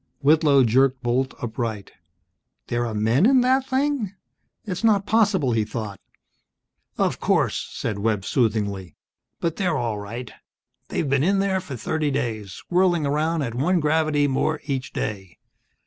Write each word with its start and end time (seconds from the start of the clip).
Whitlow 0.23 0.63
jerked 0.63 1.03
bolt 1.03 1.35
upright. 1.43 1.91
"There 2.69 2.87
are 2.87 2.93
men 2.95 3.27
in 3.27 3.41
that 3.41 3.67
thing?" 3.67 4.15
It's 4.65 4.83
not 4.83 5.05
possible, 5.05 5.51
he 5.51 5.63
thought. 5.63 5.99
"Of 6.97 7.19
course," 7.19 7.69
said 7.71 7.99
Webb, 7.99 8.25
soothingly. 8.25 8.95
"But 9.39 9.57
they're 9.57 9.77
all 9.77 9.99
right. 9.99 10.31
They've 10.87 11.07
been 11.07 11.23
in 11.23 11.37
there 11.37 11.61
for 11.61 11.75
thirty 11.75 12.09
days, 12.09 12.63
whirling 12.71 13.05
around 13.05 13.43
at 13.43 13.53
one 13.53 13.79
gravity 13.79 14.27
more 14.27 14.59
each 14.63 14.91
day. 14.91 15.37